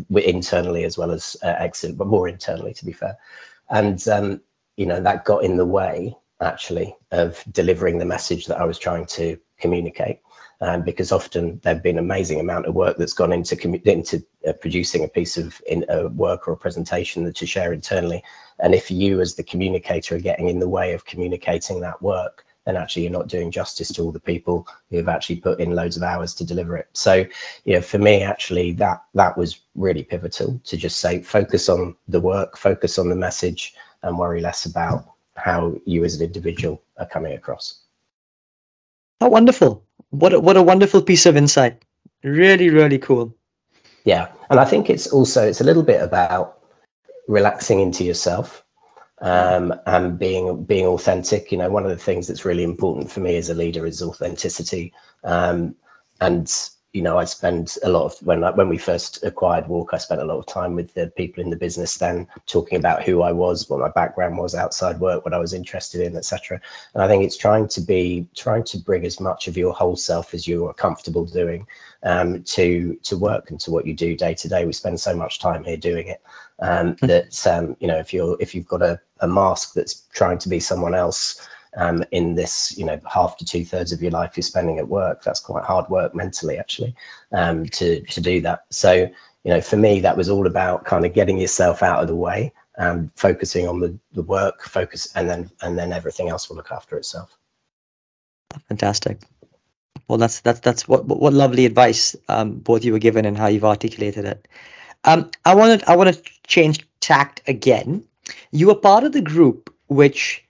[0.09, 3.17] internally as well as uh, exit, but more internally to be fair,
[3.69, 4.41] and um,
[4.77, 8.79] you know that got in the way actually of delivering the message that I was
[8.79, 10.19] trying to communicate
[10.61, 13.55] um, because often there've been an amazing amount of work that's gone into
[13.89, 17.73] into uh, producing a piece of in, uh, work or a presentation that to share
[17.73, 18.23] internally.
[18.59, 22.45] And if you, as the communicator, are getting in the way of communicating that work,
[22.65, 25.71] then actually you're not doing justice to all the people who have actually put in
[25.71, 26.87] loads of hours to deliver it.
[26.93, 27.25] So,
[27.65, 31.95] you know, for me, actually, that that was really pivotal to just say focus on
[32.07, 36.83] the work, focus on the message, and worry less about how you as an individual
[36.97, 37.79] are coming across.
[39.19, 39.83] How wonderful!
[40.11, 41.83] What a, what a wonderful piece of insight.
[42.23, 43.35] Really, really cool.
[44.03, 46.59] Yeah, and I think it's also it's a little bit about
[47.27, 48.63] relaxing into yourself
[49.21, 51.51] um, and being being authentic.
[51.51, 54.01] You know, one of the things that's really important for me as a leader is
[54.01, 54.93] authenticity.
[55.23, 55.75] Um,
[56.19, 56.51] and
[56.93, 59.97] you know, I spend a lot of when I, when we first acquired WARC, I
[59.97, 63.21] spent a lot of time with the people in the business then talking about who
[63.21, 66.59] I was, what my background was outside work, what I was interested in, etc.
[66.93, 69.95] And I think it's trying to be trying to bring as much of your whole
[69.95, 71.65] self as you are comfortable doing
[72.03, 74.65] um, to to work and to what you do day to day.
[74.65, 76.21] We spend so much time here doing it
[76.59, 77.05] um, hmm.
[77.05, 80.49] that um, you know if you're if you've got a, a mask that's trying to
[80.49, 84.33] be someone else um, in this, you know, half to two thirds of your life
[84.35, 85.23] you're spending at work.
[85.23, 86.95] That's quite hard work mentally, actually,
[87.31, 88.65] um, to to do that.
[88.69, 92.07] So, you know, for me, that was all about kind of getting yourself out of
[92.07, 96.49] the way, um, focusing on the the work, focus, and then and then everything else
[96.49, 97.37] will look after itself.
[98.67, 99.19] Fantastic.
[100.07, 103.47] Well, that's that's that's what what lovely advice um, both you were given and how
[103.47, 104.47] you've articulated it.
[105.05, 108.03] Um, I wanted I want to change tact again.
[108.51, 110.43] You were part of the group which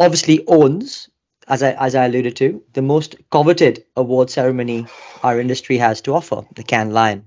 [0.00, 1.08] obviously owns,
[1.46, 4.86] as I as I alluded to, the most coveted award ceremony
[5.22, 7.26] our industry has to offer, the Cannes Lion.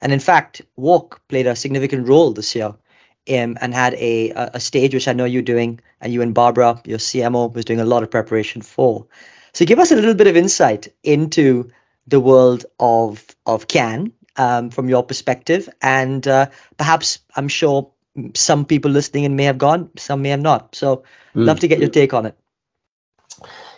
[0.00, 4.60] And in fact, WARC played a significant role this year um, and had a, a
[4.60, 7.84] stage which I know you're doing, and you and Barbara, your CMO, was doing a
[7.84, 9.06] lot of preparation for.
[9.52, 11.70] So give us a little bit of insight into
[12.06, 17.90] the world of of Cannes um, from your perspective, and uh, perhaps I'm sure
[18.34, 20.76] some people listening may have gone, some may have not.
[20.76, 21.02] So.
[21.44, 22.36] Love to get your take on it.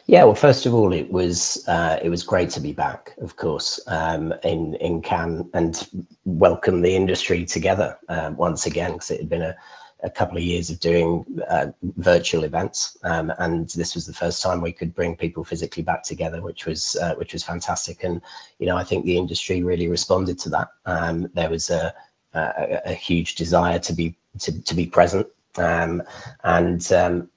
[0.07, 3.37] Yeah, well, first of all, it was uh, it was great to be back, of
[3.37, 5.87] course, um, in in Cannes and
[6.25, 9.55] welcome the industry together uh, once again because it had been a,
[10.03, 14.43] a couple of years of doing uh, virtual events, um, and this was the first
[14.43, 18.03] time we could bring people physically back together, which was uh, which was fantastic.
[18.03, 18.23] And
[18.61, 20.69] you know, I think the industry really responded to that.
[20.87, 21.93] Um, there was a,
[22.33, 25.27] a, a huge desire to be to, to be present,
[25.59, 26.03] um,
[26.45, 27.29] and um,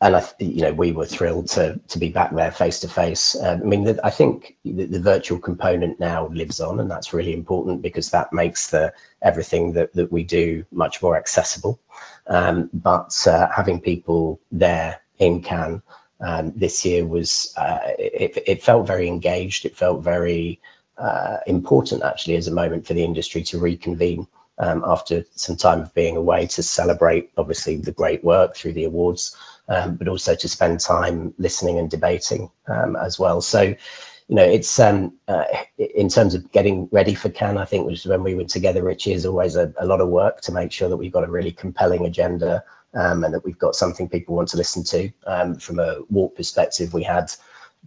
[0.00, 3.36] and I, you know, we were thrilled to to be back there face to face.
[3.42, 7.32] I mean, the, I think the, the, virtual component now lives on, and that's really
[7.32, 11.80] important because that makes the everything that that we do much more accessible.
[12.28, 15.82] Um, but uh, having people there in Cannes
[16.20, 19.64] um, this year was uh, it, it felt very engaged.
[19.64, 20.60] It felt very
[20.96, 25.80] uh, important actually as a moment for the industry to reconvene um, after some time
[25.80, 29.36] of being away to celebrate obviously the great work through the awards
[29.68, 33.40] um, but also to spend time listening and debating um, as well.
[33.40, 35.44] So, you know, it's um, uh,
[35.78, 38.82] in terms of getting ready for Cannes, I think, which is when we were together,
[38.82, 41.30] Richie, is always a, a lot of work to make sure that we've got a
[41.30, 42.62] really compelling agenda
[42.94, 45.10] um, and that we've got something people want to listen to.
[45.26, 47.32] Um, from a WARC perspective, we had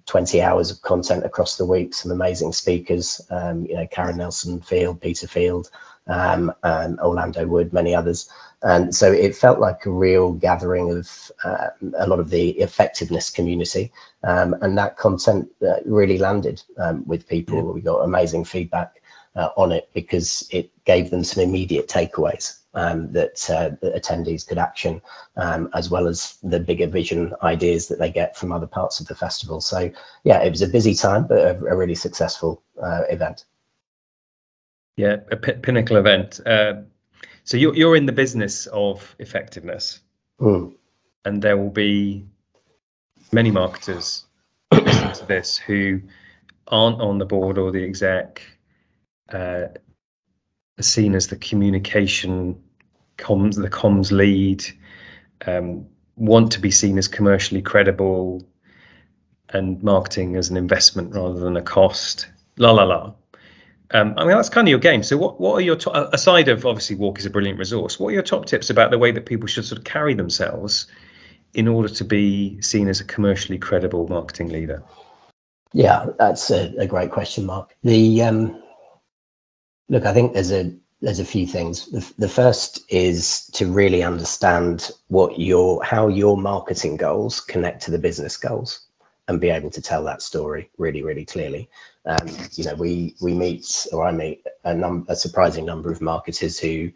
[0.06, 4.62] 20 hours of content across the week, some amazing speakers, um, you know, Karen Nelson
[4.62, 5.70] Field, Peter Field,
[6.08, 8.30] um, and Orlando Wood, many others.
[8.64, 13.30] And so it felt like a real gathering of uh, a lot of the effectiveness
[13.30, 13.92] community.
[14.24, 17.58] Um, and that content uh, really landed um, with people.
[17.58, 17.72] Yeah.
[17.72, 19.02] We got amazing feedback
[19.36, 24.48] uh, on it because it gave them some immediate takeaways um, that, uh, that, attendees
[24.48, 25.02] could action,
[25.38, 29.08] um, as well as the bigger vision ideas that they get from other parts of
[29.08, 29.60] the festival.
[29.62, 29.92] So,
[30.24, 33.46] yeah, it was a busy time, but a, a really successful uh, event.
[34.98, 36.40] Yeah, a p- pinnacle event.
[37.44, 40.00] So you're you're in the business of effectiveness,
[40.40, 40.74] mm.
[41.26, 42.26] and there will be
[43.32, 44.26] many marketers
[44.72, 46.02] listening to this who
[46.68, 48.42] aren't on the board or the exec,
[49.32, 49.68] uh,
[50.80, 52.62] seen as the communication
[53.18, 54.64] comms, the comms lead,
[55.46, 58.44] um, want to be seen as commercially credible,
[59.50, 62.30] and marketing as an investment rather than a cost.
[62.58, 63.14] La la la.
[63.94, 65.04] Um, I mean, that's kind of your game.
[65.04, 68.00] So, what what are your to- aside of obviously WARC is a brilliant resource?
[68.00, 70.88] What are your top tips about the way that people should sort of carry themselves
[71.54, 74.84] in order to be seen as a commercially credible marketing leader?
[75.74, 77.76] Yeah, that's a, a great question, Mark.
[77.84, 78.62] The um,
[79.90, 81.88] look, I think there's a there's a few things.
[81.88, 87.92] The, the first is to really understand what your how your marketing goals connect to
[87.92, 88.88] the business goals
[89.28, 91.70] and be able to tell that story really, really clearly.
[92.06, 96.02] Um, you know, we we meet or I meet a num a surprising number of
[96.02, 96.92] marketers who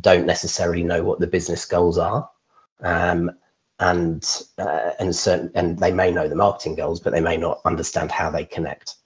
[0.00, 2.28] don't necessarily know what the business goals are.
[2.80, 3.30] Um,
[3.80, 4.24] and
[4.58, 8.10] uh, and certain and they may know the marketing goals, but they may not understand
[8.10, 8.96] how they connect.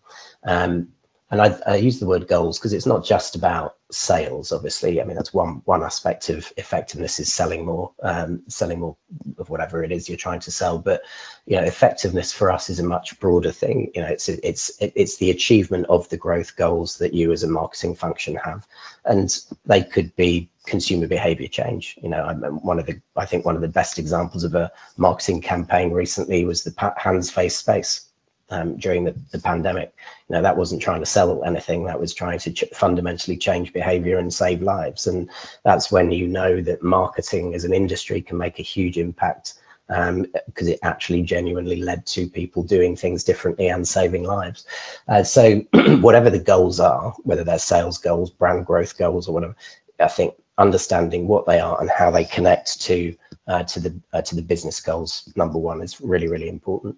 [0.45, 0.89] Um,
[1.31, 4.53] and I, I, use the word goals because it's not just about sales.
[4.53, 8.97] Obviously, I mean that's one one aspect of effectiveness is selling more, um, selling more
[9.39, 10.79] of whatever it is you're trying to sell.
[10.79, 11.03] But
[11.47, 13.91] you know, effectiveness for us is a much broader thing.
[13.95, 17.49] You know, it's it's it's the achievement of the growth goals that you as a
[17.49, 18.67] marketing function have,
[19.07, 21.99] and they could be consumer behavior change.
[22.03, 24.71] You know, I'm one of the I think one of the best examples of a
[24.99, 28.11] marketing campaign recently was the hands face space
[28.51, 29.95] um, during the, the pandemic.
[30.29, 31.85] You know, that wasn't trying to sell anything.
[31.85, 35.07] That was trying to ch- fundamentally change behavior and save lives.
[35.07, 35.31] And
[35.65, 39.55] that's when you know that marketing as an industry can make a huge impact
[39.87, 40.09] because
[40.67, 44.67] um, it actually genuinely led to people doing things differently and saving lives.
[45.09, 45.59] Uh, so
[46.01, 49.55] whatever the goals are, whether they're sales goals, brand growth goals, or whatever,
[50.01, 53.15] I think understanding what they are and how they connect to
[53.47, 56.97] uh, to the uh, to the business goals number one is really really important.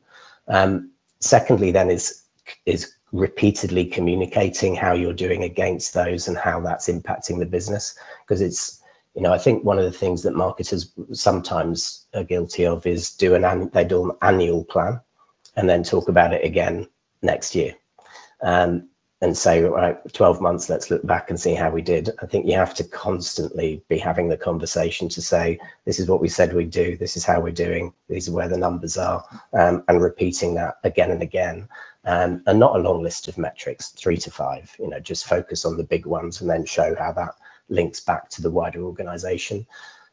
[0.49, 2.23] Um, secondly then is
[2.65, 7.97] is repeatedly communicating how you're doing against those and how that's impacting the business.
[8.23, 8.83] Because it's
[9.15, 13.13] you know i think one of the things that marketers sometimes are guilty of is
[13.17, 15.01] do an they do an annual plan
[15.57, 16.87] and then talk about it again
[17.23, 17.75] next year.
[18.43, 18.89] Um,
[19.27, 22.11] and say, right, 12 months, let's look back and see how we did.
[22.23, 26.21] I think you have to constantly be having the conversation to say, this is what
[26.21, 29.25] we said we'd do, this is how we're doing, these are where the numbers are,
[29.53, 31.69] um, and repeating that again and again.
[32.05, 35.65] Um, and not a long list of metrics, three to five, you know, just focus
[35.65, 37.35] on the big ones and then show how that
[37.69, 39.67] links back to the wider organization.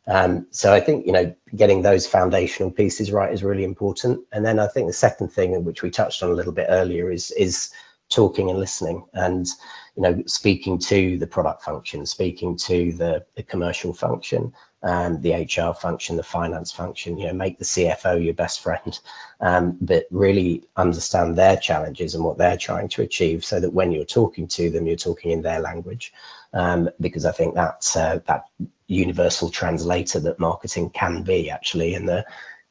[0.08, 4.21] Um, so I think, you know, getting those foundational pieces right is really important.
[4.32, 7.12] And then I think the second thing, which we touched on a little bit earlier,
[7.12, 7.71] is is
[8.10, 9.48] talking and listening and
[9.96, 14.52] you know speaking to the product function speaking to the, the commercial function
[14.84, 19.00] and the hr function the finance function you know make the cfo your best friend
[19.39, 23.91] um, but really understand their challenges and what they're trying to achieve so that when
[23.91, 26.14] you're talking to them you're talking in their language.
[26.54, 28.45] Um, because i think that's uh, that
[28.88, 32.26] universal translator that marketing can be actually in the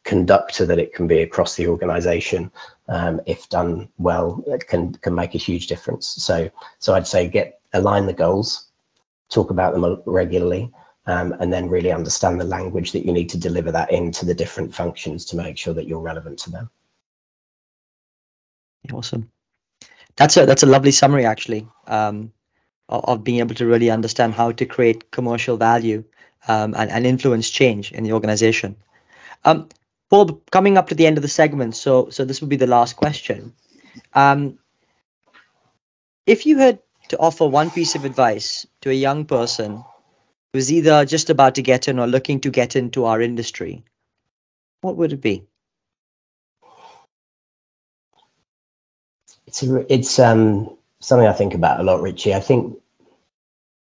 [0.04, 2.50] conductor that it can be across the organization
[2.88, 6.06] um, if done well it can can make a huge difference.
[6.06, 8.66] So so i'd say get align the goals
[9.32, 10.70] talk about them regularly
[11.06, 14.34] um, and then really understand the language that you need to deliver that into the
[14.34, 16.70] different functions to make sure that you're relevant to them.
[18.92, 19.30] Awesome.
[20.16, 22.32] That's a that's a lovely summary actually um,
[22.88, 26.04] of, being able to really understand how to create commercial value
[26.46, 28.76] um, and, and influence change in the organization.
[29.44, 29.68] Um,
[30.12, 32.68] Paul, coming up to the end of the segment, so so this would be the
[32.68, 33.54] last question.
[34.14, 34.58] Um,
[36.26, 39.84] if you had to offer one piece of advice to a young person
[40.52, 43.84] who's either just about to get in or looking to get into our industry,
[44.82, 45.46] what would it be?
[49.46, 52.34] It's a, it's um, something I think about a lot, Richie.
[52.34, 52.78] I think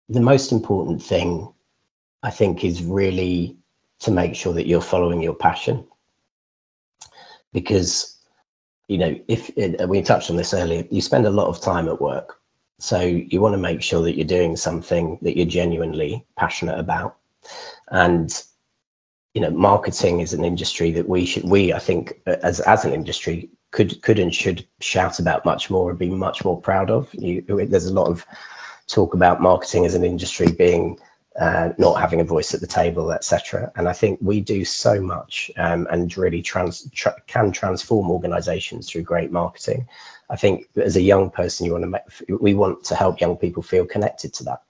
[0.10, 1.54] the most important thing,
[2.24, 3.58] I think, is really
[4.00, 5.88] to make sure that you're following your passion,
[7.54, 8.18] because
[8.88, 11.88] you know if it, we touched on this earlier, you spend a lot of time
[11.88, 12.40] at work,
[12.80, 17.18] so you want to make sure that you're doing something that you're genuinely passionate about,
[17.90, 18.44] and
[19.34, 22.92] you know marketing is an industry that we should we i think as as an
[22.92, 27.10] industry could could and should shout about much more and be much more proud of.
[27.14, 28.26] You there's a lot of
[28.88, 31.00] talk about marketing as an industry being
[31.40, 35.02] uh, not having a voice at the table etc and i think we do so
[35.02, 39.88] much um, and really trans tra can transform organizations through great marketing
[40.30, 43.38] i think as a young person you want to make we want to help young
[43.38, 44.62] people feel connected to that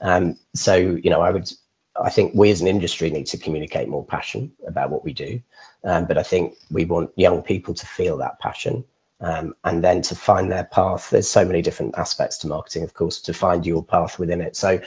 [0.00, 1.50] um, so you know i would
[2.00, 5.40] I think we as an industry need to communicate more passion about what we do.
[5.84, 8.84] Um, but I think we want young people to feel that passion
[9.20, 11.10] um, and then to find their path.
[11.10, 14.56] There's so many different aspects to marketing, of course, to find your path within it.
[14.56, 14.80] So,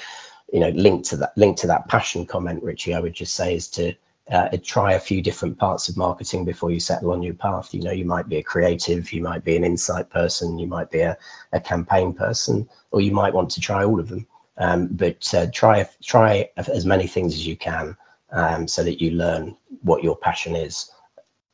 [0.53, 3.55] you know, linked to that, linked to that passion comment, Richie, I would just say
[3.55, 3.93] is to
[4.31, 7.73] uh, try a few different parts of marketing before you settle on your path.
[7.73, 10.91] You know, you might be a creative, you might be an insight person, you might
[10.91, 11.17] be a,
[11.53, 14.27] a campaign person, or you might want to try all of them.
[14.59, 17.97] Um, but uh, try try as many things as you can
[18.31, 20.91] um, so that you learn what your passion is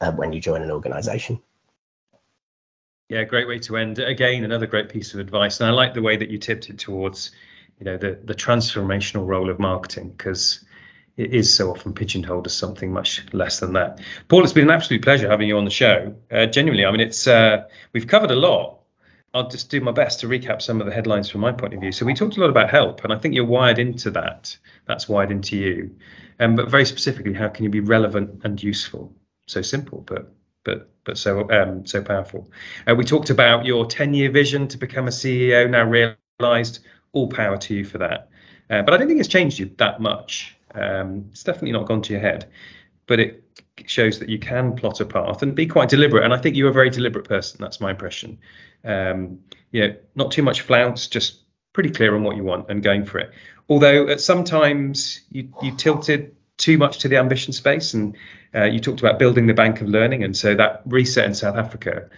[0.01, 1.39] uh, when you join an organization.
[3.07, 3.99] Yeah, great way to end.
[3.99, 6.77] Again, another great piece of advice, and I like the way that you tipped it
[6.77, 7.31] towards,
[7.79, 10.65] you know, the the transformational role of marketing because
[11.17, 13.99] it is so often pigeonholed as something much less than that.
[14.29, 16.15] Paul, it's been an absolute pleasure having you on the show.
[16.31, 18.79] Uh, genuinely, I mean, it's uh, we've covered a lot,
[19.33, 21.81] I'll just do my best to recap some of the headlines from my point of
[21.81, 21.91] view.
[21.91, 24.57] So we talked a lot about help, and I think you're wired into that.
[24.87, 25.95] That's wired into you.
[26.39, 29.13] Um, but very specifically, how can you be relevant and useful?
[29.47, 30.31] So simple, but
[30.63, 32.51] but but so um, so powerful.
[32.87, 35.69] Uh, we talked about your 10-year vision to become a CEO.
[35.69, 36.79] Now realised,
[37.11, 38.29] all power to you for that.
[38.69, 40.55] Uh, but I don't think it's changed you that much.
[40.73, 42.49] Um, it's definitely not gone to your head,
[43.07, 43.43] but it
[43.85, 46.23] shows that you can plot a path and be quite deliberate.
[46.23, 47.57] And I think you're a very deliberate person.
[47.59, 48.39] That's my impression.
[48.83, 49.39] Um,
[49.71, 51.39] you know, not too much flounce, just
[51.73, 53.31] pretty clear on what you want and going for it.
[53.67, 58.15] Although at sometimes you you tilted too much to the ambition space, and
[58.53, 61.55] uh, you talked about building the bank of learning, and so that reset in South
[61.55, 62.09] Africa.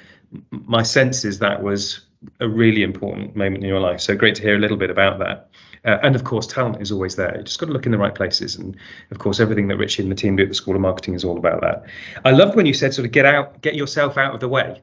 [0.49, 2.01] My sense is that was
[2.39, 4.01] a really important moment in your life.
[4.01, 5.49] So great to hear a little bit about that.
[5.83, 7.35] Uh, and of course, talent is always there.
[7.35, 8.55] You just got to look in the right places.
[8.55, 8.77] And
[9.09, 11.25] of course, everything that Richie and the team do at the School of Marketing is
[11.25, 11.85] all about that.
[12.23, 14.81] I loved when you said sort of get out, get yourself out of the way.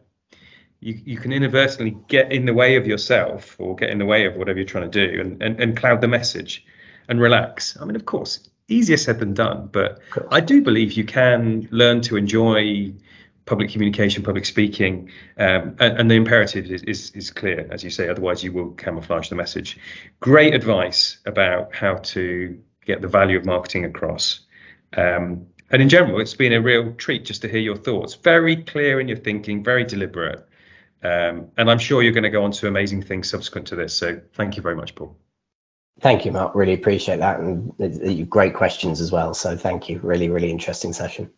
[0.80, 4.26] You, you can inadvertently get in the way of yourself or get in the way
[4.26, 6.64] of whatever you're trying to do and, and, and cloud the message
[7.08, 7.76] and relax.
[7.80, 12.00] I mean, of course, easier said than done, but I do believe you can learn
[12.02, 12.92] to enjoy
[13.48, 17.88] public communication, public speaking, um, and, and, the imperative is, is, is clear, as you
[17.88, 18.08] say.
[18.08, 19.78] Otherwise, you will camouflage the message.
[20.20, 24.40] Great advice about how to get the value of marketing across.
[24.96, 28.14] Um, and in general, it's been a real treat just to hear your thoughts.
[28.14, 30.46] Very clear in your thinking, very deliberate.
[31.02, 33.94] Um, and I'm sure you're going to go on to amazing things subsequent to this.
[33.94, 35.16] So thank you very much, Paul.
[36.00, 36.54] Thank you, Mark.
[36.54, 37.40] Really appreciate that.
[37.40, 39.32] And great questions as well.
[39.34, 40.00] So thank you.
[40.00, 41.30] Really, really interesting session.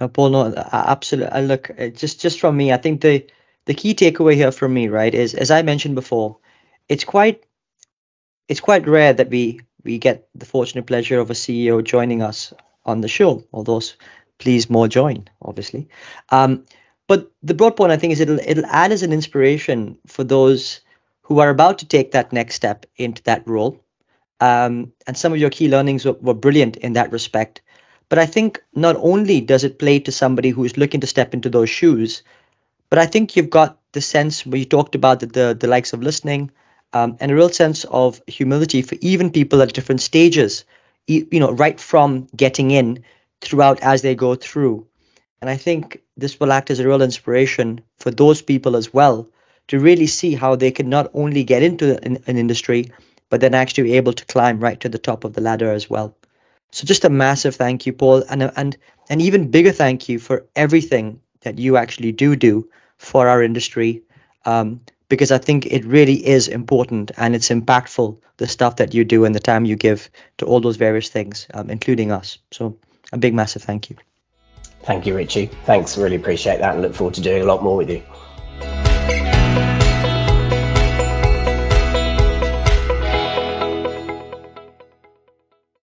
[0.00, 1.42] No, Paul, no, absolutely.
[1.42, 3.26] Look, just just from me, I think the
[3.64, 6.38] the key takeaway here from me, right, is as I mentioned before,
[6.88, 7.44] it's quite
[8.48, 12.52] it's quite rare that we we get the fortunate pleasure of a CEO joining us
[12.84, 13.44] on the show.
[13.52, 13.80] Although,
[14.38, 15.88] please more join, obviously.
[16.30, 16.64] Um,
[17.08, 20.80] but the broad point I think is it'll it'll add as an inspiration for those
[21.22, 23.82] who are about to take that next step into that role.
[24.38, 27.62] Um, and some of your key learnings were, were brilliant in that respect.
[28.08, 31.50] But I think not only does it play to somebody who's looking to step into
[31.50, 32.22] those shoes,
[32.88, 35.92] but I think you've got the sense where you talked about the the, the likes
[35.92, 36.50] of listening,
[36.92, 40.64] um, and a real sense of humility for even people at different stages,
[41.06, 43.04] you know, right from getting in
[43.40, 44.86] throughout as they go through.
[45.40, 49.28] And I think this will act as a real inspiration for those people as well
[49.68, 52.90] to really see how they can not only get into an, an industry,
[53.28, 55.90] but then actually be able to climb right to the top of the ladder as
[55.90, 56.16] well.
[56.72, 58.76] So just a massive thank you, Paul, and and
[59.08, 64.02] an even bigger thank you for everything that you actually do do for our industry,
[64.44, 69.04] um, because I think it really is important and it's impactful the stuff that you
[69.04, 72.38] do and the time you give to all those various things, um, including us.
[72.50, 72.76] So
[73.12, 73.96] a big, massive thank you.
[74.82, 75.46] Thank you, Richie.
[75.64, 75.96] Thanks.
[75.96, 78.02] Really appreciate that and look forward to doing a lot more with you.